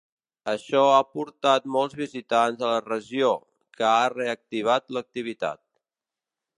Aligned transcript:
Això 0.53 0.79
ha 0.93 1.01
portat 1.17 1.67
molts 1.75 1.99
visitants 1.99 2.65
a 2.65 2.71
la 2.73 2.81
regió, 2.87 3.31
que 3.79 3.87
ha 3.93 4.11
reactivat 4.17 4.95
l'activitat. 4.99 5.67